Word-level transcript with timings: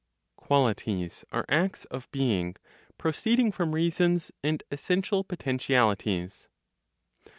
QUALITIES 0.35 1.25
ARE 1.31 1.45
ACTS 1.47 1.85
OF 1.91 2.09
BEING, 2.11 2.55
PROCEEDING 2.97 3.51
FROM 3.51 3.75
REASONS 3.75 4.31
AND 4.43 4.63
ESSENTIAL 4.71 5.23
POTENTIALITIES. 5.25 6.49